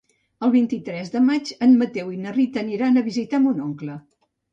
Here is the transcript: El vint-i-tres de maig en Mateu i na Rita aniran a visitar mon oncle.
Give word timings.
El 0.45 0.51
vint-i-tres 0.53 1.11
de 1.15 1.19
maig 1.25 1.51
en 1.65 1.75
Mateu 1.81 2.09
i 2.15 2.17
na 2.23 2.31
Rita 2.37 2.61
aniran 2.63 2.97
a 2.97 3.05
visitar 3.09 3.41
mon 3.45 3.61
oncle. 3.67 3.99